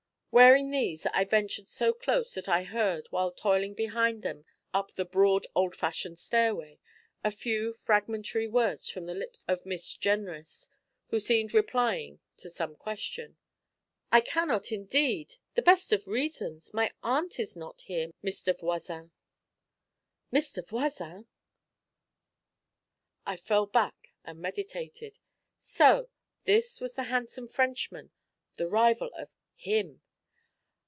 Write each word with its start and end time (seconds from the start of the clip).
Wearing 0.33 0.71
these, 0.71 1.05
I 1.07 1.25
ventured 1.25 1.67
so 1.67 1.91
close 1.91 2.35
that 2.35 2.47
I 2.47 2.63
heard, 2.63 3.05
while 3.09 3.33
toiling 3.33 3.73
behind 3.73 4.21
them 4.23 4.45
up 4.73 4.93
the 4.93 5.03
broad 5.03 5.45
old 5.53 5.75
fashioned 5.75 6.17
stairway, 6.17 6.79
a 7.21 7.31
few 7.31 7.73
fragmentary 7.73 8.47
words 8.47 8.89
from 8.89 9.07
the 9.07 9.13
lips 9.13 9.43
of 9.49 9.65
Miss 9.65 9.93
Jenrys, 9.97 10.69
who 11.07 11.19
seemed 11.19 11.53
replying 11.53 12.21
to 12.37 12.49
some 12.49 12.77
question. 12.77 13.35
'I 14.09 14.21
cannot, 14.21 14.71
indeed 14.71 15.35
the 15.55 15.61
best 15.61 15.91
of 15.91 16.07
reasons. 16.07 16.73
My 16.73 16.93
aunt 17.03 17.37
is 17.37 17.57
not 17.57 17.81
here, 17.81 18.11
Mr. 18.23 18.57
Voisin.' 18.57 19.11
'Mr. 20.31 20.65
Voisin!' 20.65 21.27
I 23.25 23.35
fell 23.35 23.65
back 23.65 24.13
and 24.23 24.39
meditated. 24.39 25.19
So 25.59 26.07
this 26.45 26.79
was 26.79 26.95
the 26.95 27.03
handsome 27.11 27.49
Frenchman, 27.49 28.11
the 28.55 28.69
rival 28.69 29.09
of 29.15 29.27
'him'! 29.55 29.99